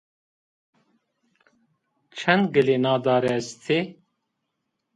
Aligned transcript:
Çend 2.17 2.45
gilê 2.53 2.77
na 2.83 2.93
dare 3.03 3.33
est 3.39 3.65
ê 3.77 3.79